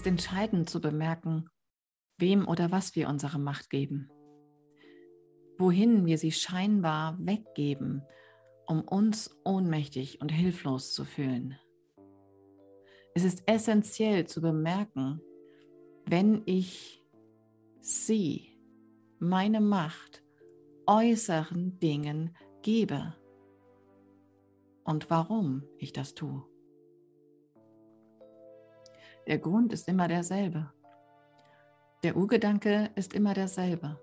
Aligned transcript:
ist 0.00 0.06
entscheidend 0.06 0.70
zu 0.70 0.80
bemerken, 0.80 1.50
wem 2.16 2.48
oder 2.48 2.70
was 2.70 2.96
wir 2.96 3.06
unsere 3.06 3.38
Macht 3.38 3.68
geben, 3.68 4.10
wohin 5.58 6.06
wir 6.06 6.16
sie 6.16 6.32
scheinbar 6.32 7.18
weggeben, 7.20 8.02
um 8.66 8.80
uns 8.80 9.38
ohnmächtig 9.44 10.22
und 10.22 10.30
hilflos 10.30 10.94
zu 10.94 11.04
fühlen. 11.04 11.58
Es 13.14 13.24
ist 13.24 13.42
essentiell 13.46 14.26
zu 14.26 14.40
bemerken, 14.40 15.20
wenn 16.06 16.44
ich 16.46 17.04
sie, 17.82 18.58
meine 19.18 19.60
Macht, 19.60 20.24
äußeren 20.86 21.78
Dingen 21.78 22.34
gebe 22.62 23.14
und 24.82 25.10
warum 25.10 25.62
ich 25.76 25.92
das 25.92 26.14
tue. 26.14 26.49
Der 29.26 29.38
Grund 29.38 29.72
ist 29.72 29.88
immer 29.88 30.08
derselbe. 30.08 30.72
Der 32.02 32.16
Urgedanke 32.16 32.90
ist 32.94 33.14
immer 33.14 33.34
derselbe. 33.34 34.00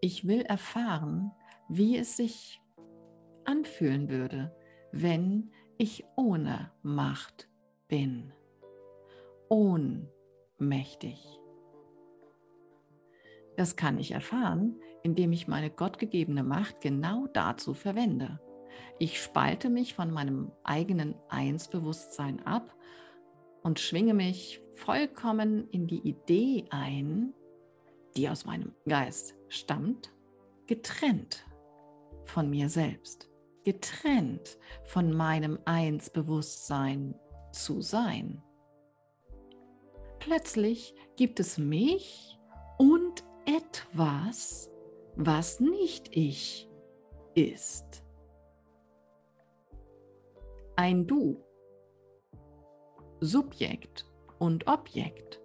Ich 0.00 0.26
will 0.26 0.42
erfahren, 0.42 1.32
wie 1.68 1.96
es 1.96 2.16
sich 2.16 2.60
anfühlen 3.44 4.10
würde, 4.10 4.54
wenn 4.92 5.50
ich 5.78 6.04
ohne 6.16 6.70
Macht 6.82 7.48
bin. 7.88 8.32
Ohnmächtig. 9.48 11.40
Das 13.56 13.76
kann 13.76 13.98
ich 13.98 14.12
erfahren, 14.12 14.78
indem 15.02 15.32
ich 15.32 15.48
meine 15.48 15.70
gottgegebene 15.70 16.42
Macht 16.42 16.82
genau 16.82 17.26
dazu 17.28 17.72
verwende. 17.72 18.38
Ich 18.98 19.22
spalte 19.22 19.70
mich 19.70 19.94
von 19.94 20.10
meinem 20.10 20.52
eigenen 20.62 21.14
Einsbewusstsein 21.28 22.44
ab 22.44 22.74
und 23.66 23.80
schwinge 23.80 24.14
mich 24.14 24.62
vollkommen 24.76 25.68
in 25.70 25.88
die 25.88 25.98
Idee 26.08 26.66
ein, 26.70 27.34
die 28.16 28.28
aus 28.28 28.44
meinem 28.44 28.72
Geist 28.88 29.34
stammt, 29.48 30.14
getrennt 30.68 31.44
von 32.26 32.48
mir 32.48 32.68
selbst, 32.68 33.28
getrennt 33.64 34.56
von 34.84 35.12
meinem 35.12 35.58
Einsbewusstsein 35.64 37.16
zu 37.50 37.80
sein. 37.80 38.40
Plötzlich 40.20 40.94
gibt 41.16 41.40
es 41.40 41.58
mich 41.58 42.38
und 42.78 43.24
etwas, 43.46 44.70
was 45.16 45.58
nicht 45.58 46.14
ich 46.16 46.70
ist. 47.34 48.04
Ein 50.76 51.08
Du, 51.08 51.42
Subjekt 53.26 54.06
und 54.38 54.66
Objekt. 54.66 55.40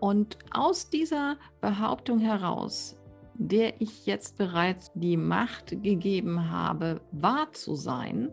Und 0.00 0.38
aus 0.52 0.90
dieser 0.90 1.36
Behauptung 1.60 2.18
heraus, 2.18 2.96
der 3.34 3.80
ich 3.80 4.06
jetzt 4.06 4.36
bereits 4.36 4.90
die 4.94 5.16
Macht 5.16 5.82
gegeben 5.82 6.50
habe, 6.50 7.00
wahr 7.12 7.52
zu 7.52 7.74
sein, 7.74 8.32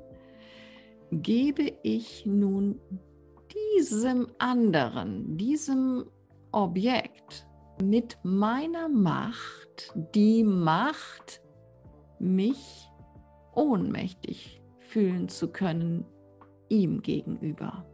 gebe 1.12 1.74
ich 1.84 2.26
nun 2.26 2.80
diesem 3.78 4.28
anderen, 4.38 5.38
diesem 5.38 6.06
Objekt 6.52 7.48
mit 7.82 8.18
meiner 8.24 8.90
Macht 8.90 9.94
die 10.14 10.44
Macht, 10.44 11.42
mich 12.20 12.90
ohnmächtig 13.54 14.62
fühlen 14.80 15.30
zu 15.30 15.50
können 15.50 16.06
ihm 16.70 17.02
gegenüber, 17.02 17.86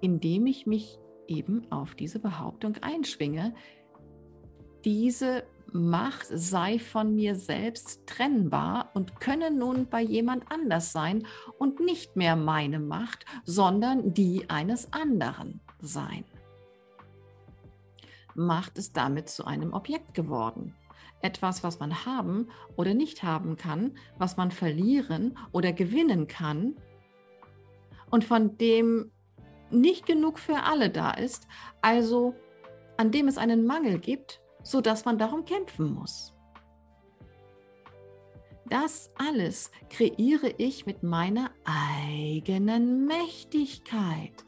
indem 0.00 0.46
ich 0.46 0.66
mich 0.66 0.98
eben 1.26 1.70
auf 1.70 1.94
diese 1.94 2.18
Behauptung 2.18 2.76
einschwinge, 2.82 3.54
diese 4.84 5.44
Macht 5.72 6.26
sei 6.28 6.80
von 6.80 7.14
mir 7.14 7.36
selbst 7.36 8.04
trennbar 8.06 8.90
und 8.94 9.20
könne 9.20 9.52
nun 9.52 9.86
bei 9.88 10.02
jemand 10.02 10.50
anders 10.50 10.90
sein 10.90 11.26
und 11.58 11.78
nicht 11.78 12.16
mehr 12.16 12.34
meine 12.34 12.80
Macht, 12.80 13.24
sondern 13.44 14.12
die 14.12 14.50
eines 14.50 14.92
anderen 14.92 15.60
sein. 15.80 16.24
Macht 18.34 18.78
ist 18.78 18.96
damit 18.96 19.28
zu 19.28 19.44
einem 19.44 19.72
Objekt 19.72 20.14
geworden. 20.14 20.74
Etwas, 21.22 21.62
was 21.62 21.78
man 21.78 22.04
haben 22.04 22.48
oder 22.76 22.94
nicht 22.94 23.22
haben 23.22 23.56
kann, 23.56 23.92
was 24.18 24.36
man 24.36 24.50
verlieren 24.50 25.36
oder 25.52 25.72
gewinnen 25.72 26.26
kann 26.26 26.74
und 28.10 28.24
von 28.24 28.56
dem 28.58 29.10
nicht 29.70 30.06
genug 30.06 30.38
für 30.38 30.62
alle 30.64 30.90
da 30.90 31.12
ist, 31.12 31.46
also 31.80 32.34
an 32.96 33.10
dem 33.10 33.28
es 33.28 33.38
einen 33.38 33.64
Mangel 33.64 33.98
gibt, 33.98 34.40
sodass 34.62 35.04
man 35.04 35.18
darum 35.18 35.44
kämpfen 35.44 35.94
muss. 35.94 36.34
Das 38.66 39.10
alles 39.16 39.70
kreiere 39.88 40.54
ich 40.58 40.86
mit 40.86 41.02
meiner 41.02 41.50
eigenen 41.64 43.06
Mächtigkeit. 43.06 44.44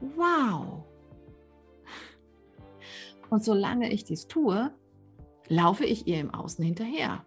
Wow! 0.00 0.84
Und 3.30 3.42
solange 3.42 3.90
ich 3.90 4.04
dies 4.04 4.26
tue, 4.26 4.70
laufe 5.48 5.84
ich 5.84 6.06
ihr 6.06 6.20
im 6.20 6.32
Außen 6.32 6.64
hinterher. 6.64 7.24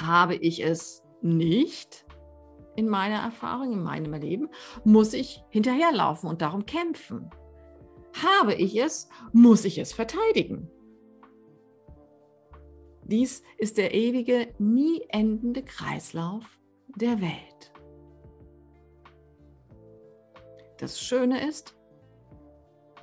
Habe 0.00 0.36
ich 0.36 0.62
es 0.62 1.02
nicht 1.22 2.04
in 2.78 2.88
meiner 2.88 3.20
Erfahrung, 3.20 3.72
in 3.72 3.82
meinem 3.82 4.14
Leben, 4.14 4.50
muss 4.84 5.12
ich 5.12 5.42
hinterherlaufen 5.50 6.30
und 6.30 6.42
darum 6.42 6.64
kämpfen. 6.64 7.28
Habe 8.22 8.54
ich 8.54 8.76
es, 8.76 9.08
muss 9.32 9.64
ich 9.64 9.78
es 9.78 9.92
verteidigen. 9.92 10.70
Dies 13.02 13.42
ist 13.56 13.78
der 13.78 13.94
ewige, 13.94 14.54
nie 14.58 15.02
endende 15.08 15.64
Kreislauf 15.64 16.60
der 16.94 17.20
Welt. 17.20 17.72
Das 20.78 21.00
Schöne 21.00 21.48
ist, 21.48 21.74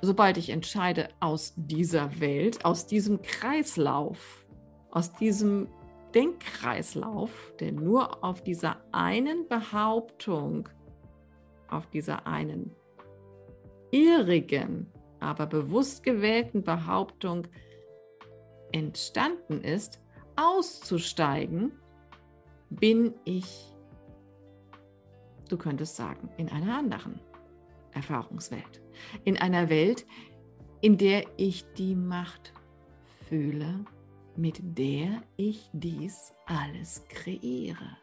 sobald 0.00 0.38
ich 0.38 0.48
entscheide, 0.48 1.10
aus 1.20 1.52
dieser 1.54 2.18
Welt, 2.18 2.64
aus 2.64 2.86
diesem 2.86 3.20
Kreislauf, 3.20 4.46
aus 4.90 5.12
diesem 5.12 5.68
Denkkreislauf, 6.16 7.52
der 7.60 7.72
nur 7.72 8.24
auf 8.24 8.42
dieser 8.42 8.82
einen 8.90 9.46
Behauptung, 9.48 10.68
auf 11.68 11.86
dieser 11.88 12.26
einen 12.26 12.74
irrigen, 13.90 14.90
aber 15.20 15.46
bewusst 15.46 16.02
gewählten 16.02 16.64
Behauptung 16.64 17.46
entstanden 18.72 19.60
ist, 19.62 20.00
auszusteigen, 20.36 21.72
bin 22.70 23.14
ich, 23.24 23.74
du 25.50 25.58
könntest 25.58 25.96
sagen, 25.96 26.30
in 26.38 26.48
einer 26.48 26.78
anderen. 26.78 27.20
Erfahrungswelt. 27.92 28.82
In 29.24 29.38
einer 29.38 29.70
Welt, 29.70 30.06
in 30.82 30.98
der 30.98 31.24
ich 31.38 31.64
die 31.78 31.94
Macht 31.94 32.52
fühle, 33.28 33.86
mit 34.36 34.60
der 34.78 35.22
ich 35.36 35.68
dies 35.72 36.32
alles 36.46 37.04
kreiere. 37.08 37.96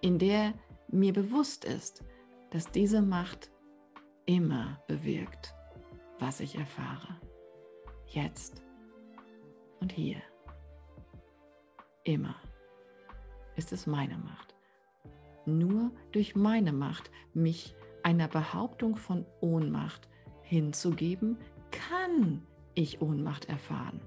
In 0.00 0.18
der 0.18 0.54
mir 0.88 1.12
bewusst 1.12 1.64
ist, 1.64 2.04
dass 2.50 2.70
diese 2.70 3.02
Macht 3.02 3.50
immer 4.26 4.82
bewirkt, 4.88 5.54
was 6.18 6.40
ich 6.40 6.56
erfahre. 6.56 7.20
Jetzt 8.06 8.62
und 9.80 9.92
hier. 9.92 10.20
Immer 12.04 12.34
ist 13.56 13.72
es 13.72 13.86
meine 13.86 14.18
Macht 14.18 14.52
nur 15.46 15.90
durch 16.12 16.36
meine 16.36 16.72
Macht, 16.72 17.10
mich 17.34 17.74
einer 18.02 18.28
Behauptung 18.28 18.96
von 18.96 19.26
Ohnmacht 19.40 20.08
hinzugeben, 20.42 21.38
kann 21.70 22.46
ich 22.74 23.00
Ohnmacht 23.02 23.46
erfahren. 23.46 24.00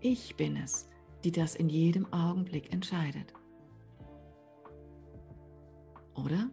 Ich 0.00 0.36
bin 0.36 0.56
es, 0.56 0.88
die 1.22 1.30
das 1.30 1.54
in 1.54 1.68
jedem 1.68 2.12
Augenblick 2.12 2.72
entscheidet. 2.72 3.32
Oder? 6.14 6.50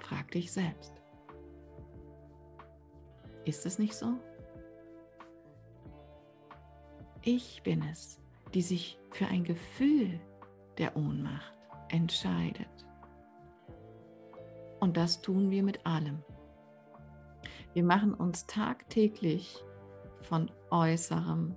Frag 0.00 0.30
dich 0.30 0.50
selbst. 0.52 0.92
Ist 3.44 3.66
es 3.66 3.78
nicht 3.78 3.94
so? 3.94 4.14
Ich 7.22 7.62
bin 7.62 7.82
es, 7.82 8.18
die 8.54 8.62
sich 8.62 8.98
für 9.10 9.26
ein 9.26 9.44
Gefühl 9.44 10.20
der 10.78 10.96
Ohnmacht 10.96 11.54
entscheidet. 11.88 12.68
Und 14.80 14.96
das 14.96 15.22
tun 15.22 15.50
wir 15.50 15.62
mit 15.62 15.86
allem. 15.86 16.22
Wir 17.74 17.82
machen 17.82 18.14
uns 18.14 18.46
tagtäglich 18.46 19.64
von 20.20 20.50
äußerem 20.70 21.56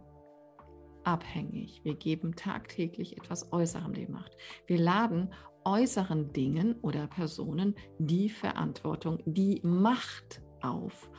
abhängig. 1.03 1.81
Wir 1.83 1.95
geben 1.95 2.35
tagtäglich 2.35 3.17
etwas 3.17 3.53
Äußerem 3.53 3.93
die 3.93 4.07
Macht. 4.07 4.35
Wir 4.65 4.79
laden 4.79 5.31
äußeren 5.63 6.33
Dingen 6.33 6.75
oder 6.81 7.07
Personen 7.07 7.75
die 7.99 8.29
Verantwortung, 8.29 9.19
die 9.25 9.61
Macht 9.63 10.41
auf, 10.61 11.11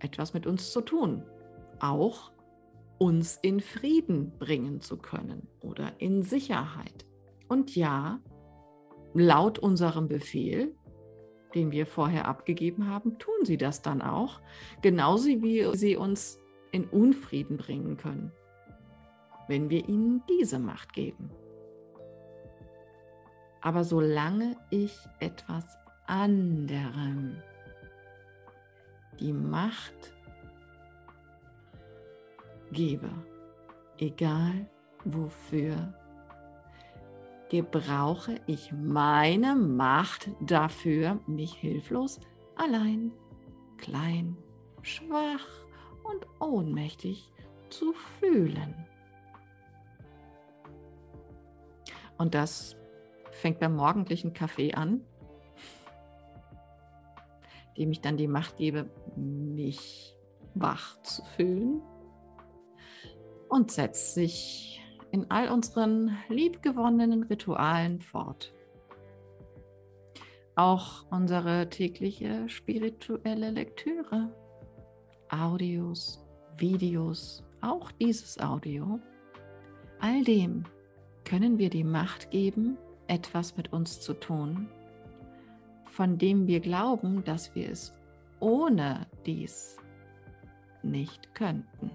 etwas 0.00 0.34
mit 0.34 0.46
uns 0.46 0.72
zu 0.72 0.80
tun. 0.80 1.22
Auch 1.78 2.32
uns 2.98 3.38
in 3.42 3.60
Frieden 3.60 4.36
bringen 4.38 4.80
zu 4.80 4.96
können 4.96 5.46
oder 5.60 6.00
in 6.00 6.22
Sicherheit. 6.22 7.06
Und 7.48 7.76
ja, 7.76 8.20
laut 9.14 9.58
unserem 9.58 10.08
Befehl, 10.08 10.74
den 11.54 11.70
wir 11.70 11.86
vorher 11.86 12.26
abgegeben 12.26 12.88
haben, 12.88 13.18
tun 13.18 13.44
sie 13.44 13.56
das 13.56 13.82
dann 13.82 14.02
auch, 14.02 14.40
genauso 14.80 15.28
wie 15.28 15.76
sie 15.76 15.96
uns 15.96 16.38
in 16.72 16.84
Unfrieden 16.84 17.56
bringen 17.56 17.96
können, 17.96 18.32
wenn 19.48 19.70
wir 19.70 19.88
ihnen 19.88 20.22
diese 20.28 20.58
Macht 20.58 20.92
geben. 20.92 21.30
Aber 23.60 23.84
solange 23.84 24.56
ich 24.70 24.96
etwas 25.20 25.64
anderem 26.06 27.36
die 29.20 29.32
Macht 29.32 30.14
gebe, 32.72 33.10
egal 33.98 34.66
wofür, 35.04 35.94
gebrauche 37.52 38.40
ich 38.46 38.72
meine 38.72 39.54
Macht 39.54 40.30
dafür, 40.40 41.20
mich 41.26 41.52
hilflos, 41.52 42.18
allein, 42.56 43.12
klein, 43.76 44.38
schwach 44.80 45.46
und 46.02 46.26
ohnmächtig 46.40 47.30
zu 47.68 47.92
fühlen. 47.92 48.74
Und 52.16 52.34
das 52.34 52.74
fängt 53.32 53.60
beim 53.60 53.76
morgendlichen 53.76 54.32
Kaffee 54.32 54.72
an, 54.72 55.04
dem 57.76 57.92
ich 57.92 58.00
dann 58.00 58.16
die 58.16 58.28
Macht 58.28 58.56
gebe, 58.56 58.88
mich 59.14 60.16
wach 60.54 61.02
zu 61.02 61.22
fühlen 61.36 61.82
und 63.50 63.70
setzt 63.70 64.14
sich 64.14 64.81
in 65.12 65.30
all 65.30 65.48
unseren 65.50 66.18
liebgewonnenen 66.28 67.22
Ritualen 67.22 68.00
fort. 68.00 68.52
Auch 70.56 71.04
unsere 71.10 71.68
tägliche 71.68 72.48
spirituelle 72.48 73.50
Lektüre, 73.50 74.34
Audios, 75.28 76.24
Videos, 76.56 77.44
auch 77.60 77.92
dieses 77.92 78.40
Audio, 78.40 78.98
all 80.00 80.24
dem 80.24 80.64
können 81.24 81.58
wir 81.58 81.70
die 81.70 81.84
Macht 81.84 82.30
geben, 82.30 82.76
etwas 83.06 83.56
mit 83.56 83.72
uns 83.72 84.00
zu 84.00 84.14
tun, 84.14 84.68
von 85.86 86.18
dem 86.18 86.46
wir 86.46 86.60
glauben, 86.60 87.22
dass 87.24 87.54
wir 87.54 87.70
es 87.70 87.92
ohne 88.40 89.06
dies 89.24 89.76
nicht 90.82 91.34
könnten. 91.34 91.91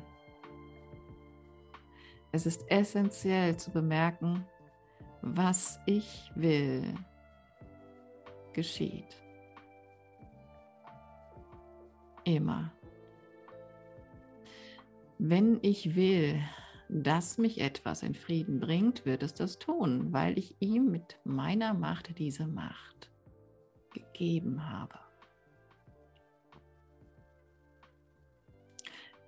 Es 2.31 2.45
ist 2.45 2.69
essentiell 2.69 3.57
zu 3.57 3.71
bemerken, 3.71 4.45
was 5.21 5.79
ich 5.85 6.31
will, 6.35 6.93
geschieht. 8.53 9.23
Immer. 12.23 12.71
Wenn 15.17 15.59
ich 15.61 15.95
will, 15.95 16.41
dass 16.89 17.37
mich 17.37 17.59
etwas 17.59 18.03
in 18.03 18.13
Frieden 18.15 18.59
bringt, 18.59 19.05
wird 19.05 19.23
es 19.23 19.33
das 19.33 19.59
tun, 19.59 20.13
weil 20.13 20.37
ich 20.37 20.55
ihm 20.59 20.91
mit 20.91 21.19
meiner 21.23 21.73
Macht 21.73 22.17
diese 22.19 22.47
Macht 22.47 23.09
gegeben 23.93 24.69
habe. 24.69 24.99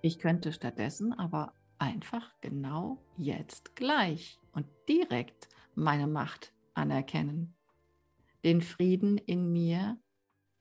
Ich 0.02 0.18
könnte 0.18 0.52
stattdessen 0.52 1.12
aber 1.12 1.52
einfach 1.80 2.32
genau 2.40 3.02
jetzt 3.16 3.74
gleich 3.74 4.38
und 4.52 4.66
direkt 4.88 5.48
meine 5.74 6.06
Macht 6.06 6.52
anerkennen. 6.74 7.54
Den 8.44 8.62
Frieden 8.62 9.18
in 9.18 9.52
mir 9.52 9.98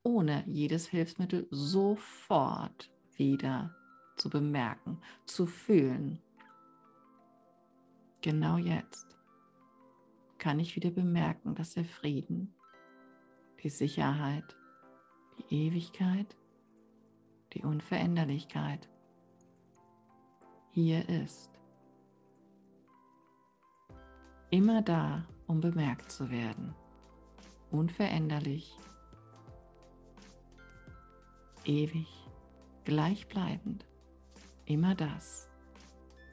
ohne 0.03 0.43
jedes 0.47 0.87
Hilfsmittel 0.87 1.47
sofort 1.51 2.89
wieder 3.15 3.75
zu 4.15 4.29
bemerken, 4.29 4.99
zu 5.25 5.45
fühlen 5.45 6.21
Genau 8.21 8.57
jetzt 8.57 9.17
kann 10.39 10.59
ich 10.59 10.75
wieder 10.75 10.91
bemerken, 10.91 11.55
dass 11.55 11.75
der 11.75 11.85
Frieden, 11.85 12.53
die 13.63 13.69
Sicherheit, 13.69 14.57
die 15.37 15.67
Ewigkeit, 15.67 16.35
die 17.53 17.63
Unveränderlichkeit 17.63 18.89
hier 20.71 21.07
ist. 21.09 21.49
Immer 24.49 24.81
da, 24.81 25.25
um 25.47 25.61
bemerkt 25.61 26.11
zu 26.11 26.29
werden. 26.29 26.73
Unveränderlich, 27.71 28.77
ewig, 31.65 32.07
gleichbleibend. 32.85 33.85
Immer 34.65 34.95
das, 34.95 35.49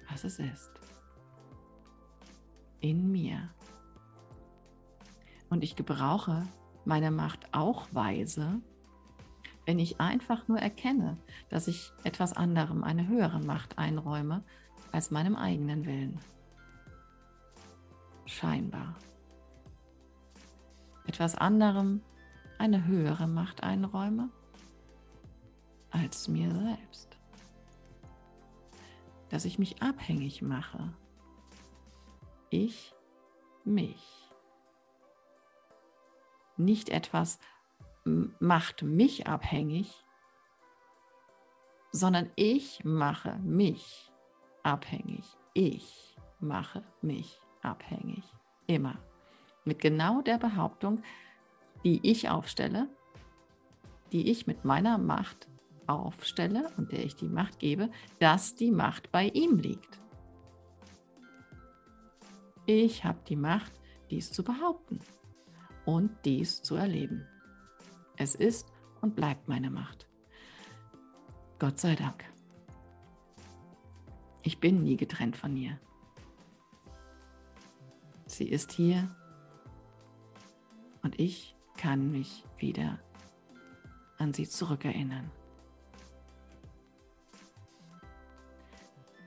was 0.09 0.25
es 0.25 0.39
ist 0.39 0.71
in 2.81 3.11
mir. 3.11 3.51
Und 5.49 5.65
ich 5.65 5.77
gebrauche 5.77 6.47
meine 6.85 7.11
Macht 7.11 7.53
auch 7.53 7.87
weise, 7.93 8.61
wenn 9.67 9.79
ich 9.79 10.01
einfach 10.01 10.49
nur 10.49 10.59
erkenne, 10.59 11.19
dass 11.49 11.69
ich 11.69 11.93
etwas 12.05 12.33
anderem 12.33 12.83
eine 12.83 13.07
höhere 13.09 13.41
Macht 13.41 13.79
einräume 13.79 14.43
als 14.93 15.11
meinem 15.11 15.37
eigenen 15.37 15.85
Willen. 15.85 16.19
Scheinbar. 18.25 18.97
Etwas 21.07 21.37
anderem 21.37 22.01
eine 22.59 22.87
höhere 22.87 23.27
Macht 23.27 23.63
einräume 23.63 24.31
als 25.91 26.29
mir 26.29 26.51
selbst. 26.51 27.19
Dass 29.29 29.45
ich 29.45 29.59
mich 29.59 29.83
abhängig 29.83 30.41
mache 30.41 30.95
ich 32.51 32.95
mich. 33.65 34.31
Nicht 36.57 36.89
etwas 36.89 37.39
macht 38.07 38.83
mich 38.83 39.27
abhängig, 39.27 40.05
sondern 41.93 42.31
ich 42.37 42.85
mache 42.85 43.39
mich 43.39 44.13
abhängig. 44.63 45.25
Ich 45.55 46.17
mache 46.41 46.85
mich 47.03 47.41
abhängig. 47.63 48.25
Immer. 48.67 48.99
Mit 49.65 49.81
genau 49.81 50.23
der 50.23 50.39
Behauptung, 50.39 51.03
die 51.85 52.01
ich 52.09 52.29
aufstelle, 52.29 52.89
die 54.13 54.31
ich 54.31 54.47
mit 54.47 54.65
meiner 54.65 54.99
Macht 54.99 55.49
aufstelle 55.87 56.71
und 56.77 56.93
der 56.93 57.05
ich 57.05 57.17
die 57.17 57.29
Macht 57.29 57.59
gebe, 57.59 57.91
dass 58.21 58.55
die 58.55 58.71
Macht 58.71 59.11
bei 59.11 59.29
ihm 59.29 59.59
liegt. 59.59 60.01
Ich 62.67 63.05
habe 63.05 63.19
die 63.29 63.37
Macht, 63.37 63.73
dies 64.11 64.31
zu 64.33 64.45
behaupten 64.45 65.01
und 65.85 66.11
dies 66.25 66.63
zu 66.63 66.75
erleben. 66.75 67.27
Es 68.17 68.35
ist 68.35 68.73
und 69.01 69.15
bleibt 69.15 69.49
meine 69.49 69.71
Macht. 69.71 70.09
Gott 71.59 71.79
sei 71.79 71.95
Dank. 71.95 72.25
Ich 74.43 74.61
bin 74.61 74.83
nie 74.83 74.97
getrennt 74.97 75.37
von 75.37 75.57
ihr. 75.57 75.79
Sie 78.27 78.49
ist 78.49 78.73
hier 78.73 79.15
und 81.03 81.19
ich 81.19 81.57
kann 81.77 82.11
mich 82.11 82.45
wieder 82.59 82.99
an 84.19 84.33
sie 84.33 84.49
zurückerinnern. 84.49 85.31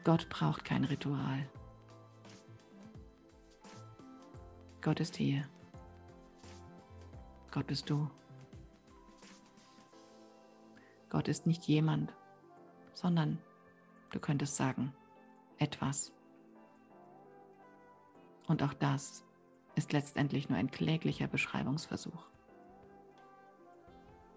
Gott 0.03 0.29
braucht 0.29 0.65
kein 0.65 0.83
Ritual. 0.85 1.47
Gott 4.81 4.99
ist 4.99 5.17
hier. 5.17 5.47
Gott 7.51 7.67
bist 7.67 7.89
du. 7.89 8.09
Gott 11.09 11.27
ist 11.27 11.47
nicht 11.47 11.65
jemand, 11.65 12.13
sondern 12.93 13.39
du 14.11 14.19
könntest 14.19 14.55
sagen, 14.55 14.93
etwas. 15.57 16.13
Und 18.47 18.63
auch 18.63 18.73
das 18.73 19.23
ist 19.75 19.91
letztendlich 19.91 20.49
nur 20.49 20.57
ein 20.57 20.71
kläglicher 20.71 21.27
Beschreibungsversuch. 21.27 22.25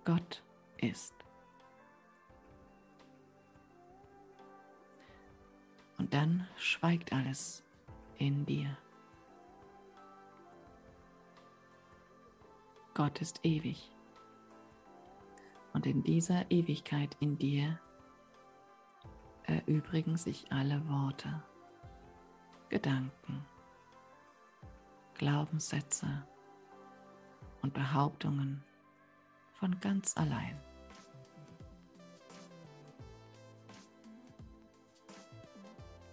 Gott 0.05 0.43
ist. 0.79 1.15
Und 5.99 6.15
dann 6.15 6.49
schweigt 6.57 7.13
alles 7.13 7.65
in 8.19 8.45
dir. 8.45 8.77
Gott 12.95 13.21
ist 13.21 13.41
ewig. 13.45 13.91
Und 15.73 15.87
in 15.87 16.03
dieser 16.03 16.51
Ewigkeit 16.51 17.17
in 17.21 17.39
dir 17.39 17.79
erübrigen 19.45 20.17
sich 20.17 20.51
alle 20.53 20.87
Worte, 20.89 21.43
Gedanken, 22.69 23.45
Glaubenssätze 25.15 26.27
und 27.63 27.73
Behauptungen 27.75 28.63
von 29.55 29.79
ganz 29.81 30.17
allein. 30.17 30.61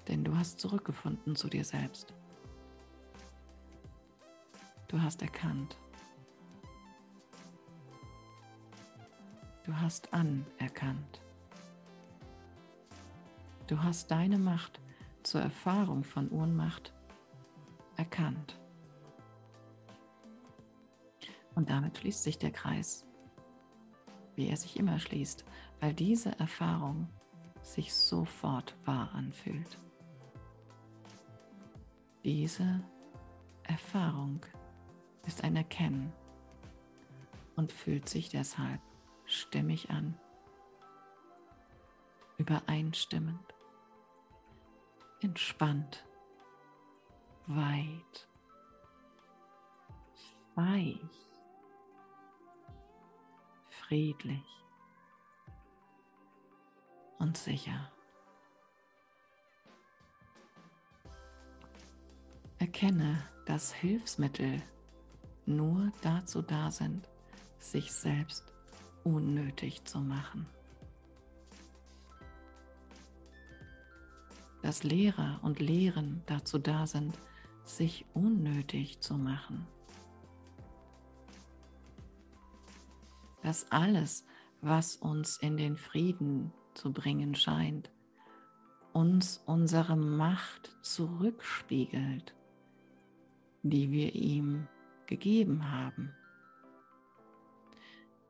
Denn 0.07 0.23
du 0.23 0.35
hast 0.35 0.59
zurückgefunden 0.59 1.35
zu 1.35 1.49
dir 1.49 1.63
selbst. 1.63 2.13
Du 4.87 4.99
hast 4.99 5.21
erkannt. 5.21 5.77
Du 9.69 9.79
hast 9.79 10.11
anerkannt. 10.15 11.21
Du 13.67 13.83
hast 13.83 14.09
deine 14.09 14.39
Macht 14.39 14.81
zur 15.21 15.41
Erfahrung 15.41 16.03
von 16.03 16.27
Ohnmacht 16.31 16.91
erkannt. 17.95 18.59
Und 21.53 21.69
damit 21.69 21.99
schließt 21.99 22.23
sich 22.23 22.39
der 22.39 22.49
Kreis, 22.49 23.05
wie 24.33 24.47
er 24.47 24.57
sich 24.57 24.75
immer 24.75 24.97
schließt, 24.97 25.45
weil 25.81 25.93
diese 25.93 26.31
Erfahrung 26.39 27.07
sich 27.61 27.93
sofort 27.93 28.75
wahr 28.85 29.11
anfühlt. 29.13 29.77
Diese 32.23 32.81
Erfahrung 33.61 34.43
ist 35.27 35.43
ein 35.43 35.55
Erkennen 35.55 36.11
und 37.55 37.71
fühlt 37.71 38.09
sich 38.09 38.29
deshalb 38.29 38.81
stimmig 39.29 39.89
an, 39.91 40.19
übereinstimmend. 42.38 43.53
Entspannt, 45.21 46.05
weit, 47.48 48.27
weich, 50.55 51.00
friedlich. 53.69 54.43
Und 57.17 57.38
sicher. 57.38 57.91
Erkenne, 62.59 63.21
dass 63.45 63.74
Hilfsmittel 63.74 64.62
nur 65.45 65.91
dazu 66.01 66.41
da 66.41 66.71
sind, 66.71 67.09
sich 67.57 67.91
selbst 67.91 68.53
unnötig 69.03 69.83
zu 69.85 69.99
machen. 69.99 70.47
dass 74.61 74.83
Lehrer 74.83 75.39
und 75.41 75.59
Lehren 75.59 76.21
dazu 76.25 76.59
da 76.59 76.85
sind, 76.85 77.17
sich 77.63 78.05
unnötig 78.13 78.99
zu 78.99 79.15
machen. 79.15 79.65
Dass 83.41 83.71
alles, 83.71 84.25
was 84.61 84.95
uns 84.97 85.37
in 85.37 85.55
den 85.55 85.77
Frieden 85.77 86.51
zu 86.73 86.91
bringen 86.91 87.35
scheint, 87.35 87.89
uns 88.91 89.41
unsere 89.45 89.95
Macht 89.95 90.75
zurückspiegelt, 90.81 92.35
die 93.63 93.91
wir 93.91 94.13
ihm 94.13 94.67
gegeben 95.05 95.71
haben. 95.71 96.13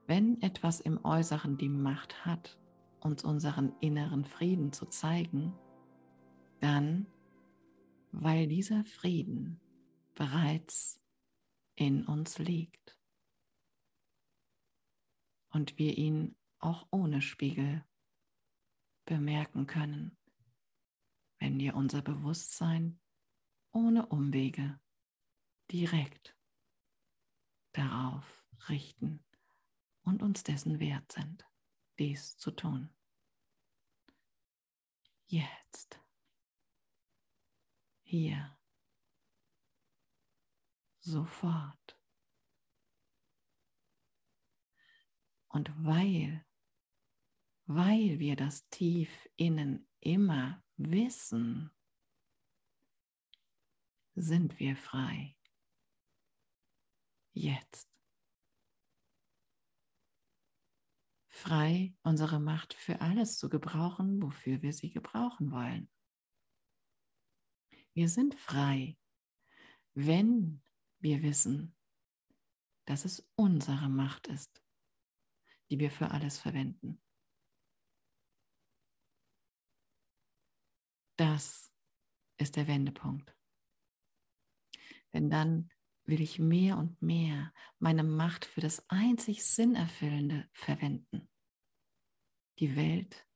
Wenn 0.10 0.42
etwas 0.42 0.80
im 0.80 1.06
Äußeren 1.06 1.60
die 1.60 1.70
Macht 1.70 2.26
hat, 2.26 2.58
uns 3.00 3.24
unseren 3.24 3.78
inneren 3.80 4.26
Frieden 4.26 4.74
zu 4.74 4.88
zeigen, 4.88 5.54
dann, 6.60 7.06
weil 8.12 8.48
dieser 8.48 8.84
Frieden 8.86 9.62
bereits 10.16 11.00
in 11.76 12.08
uns 12.08 12.40
liegt. 12.40 13.00
Und 15.52 15.78
wir 15.78 15.96
ihn 15.96 16.36
auch 16.58 16.88
ohne 16.90 17.22
Spiegel 17.22 17.86
bemerken 19.06 19.68
können, 19.68 20.18
wenn 21.38 21.60
wir 21.60 21.76
unser 21.76 22.02
Bewusstsein 22.02 23.00
ohne 23.74 24.08
Umwege 24.08 24.80
direkt 25.70 26.36
darauf 27.74 28.44
richten 28.70 29.24
und 30.10 30.24
uns 30.24 30.44
dessen 30.44 30.80
wert 30.80 31.12
sind, 31.12 31.48
dies 32.00 32.36
zu 32.38 32.50
tun. 32.52 32.90
Jetzt 35.28 36.02
hier, 38.02 38.58
sofort. 41.00 42.00
Und 45.48 45.72
weil, 45.86 46.44
weil 47.66 48.18
wir 48.18 48.36
das 48.36 48.68
tief 48.70 49.30
innen 49.36 49.88
immer 50.00 50.64
wissen, 50.78 51.72
sind 54.16 54.60
wir 54.60 54.76
frei. 54.76 55.38
Jetzt. 57.34 57.99
Frei, 61.40 61.96
unsere 62.04 62.38
Macht 62.42 62.74
für 62.74 63.00
alles 63.00 63.38
zu 63.38 63.48
gebrauchen, 63.48 64.22
wofür 64.22 64.62
wir 64.62 64.74
sie 64.74 64.90
gebrauchen 64.90 65.52
wollen. 65.52 65.90
Wir 67.94 68.10
sind 68.10 68.36
frei, 68.36 68.98
wenn 69.94 70.62
wir 71.00 71.24
wissen, 71.24 71.78
dass 72.84 73.06
es 73.06 73.26
unsere 73.38 73.88
Macht 73.88 74.28
ist, 74.28 74.62
die 75.70 75.80
wir 75.80 75.92
für 75.92 76.12
alles 76.12 76.38
verwenden. 76.38 77.02
Das 81.16 81.74
ist 82.38 82.58
der 82.58 82.68
Wendepunkt. 82.68 83.34
Denn 85.14 85.30
dann 85.30 85.72
will 86.10 86.22
ich 86.22 86.40
mehr 86.40 86.78
und 86.78 87.02
mehr 87.02 87.54
meine 87.78 88.04
Macht 88.04 88.46
für 88.46 88.62
das 88.62 88.84
einzig 88.90 89.46
Sinnerfüllende 89.46 90.50
verwenden. 90.54 91.30
Die 92.58 92.76
Welt 92.76 93.28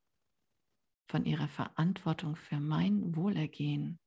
von 1.08 1.25
ihrer 1.25 1.48
Verantwortung 1.48 2.36
für 2.36 2.60
mein 2.60 3.15
Wohlergehen 3.15 4.00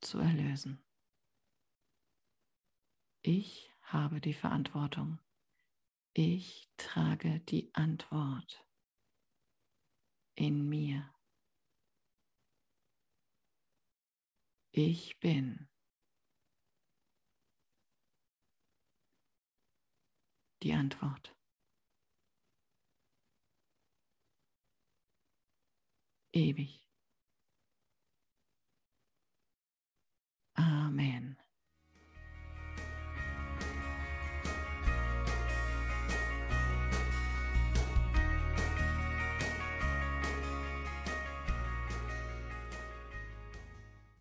zu 0.00 0.18
erlösen. 0.18 0.82
Ich 3.20 3.70
habe 3.82 4.22
die 4.22 4.32
Verantwortung. 4.32 5.20
Ich 6.14 6.70
trage 6.78 7.40
die 7.40 7.74
Antwort 7.74 8.66
in 10.34 10.66
mir. 10.66 11.12
Ich 14.72 15.18
bin 15.20 15.67
die 20.62 20.72
Antwort. 20.72 21.34
Ewig. 26.32 26.84
Amen. 30.56 31.38